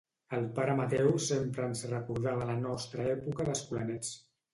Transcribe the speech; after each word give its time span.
El 0.35 0.45
pare 0.59 0.75
Mateu 0.77 1.09
sempre 1.25 1.67
ens 1.71 1.83
recordava 1.91 2.47
la 2.51 2.55
nostra 2.63 3.05
època 3.11 3.47
d'escolanets. 3.51 4.11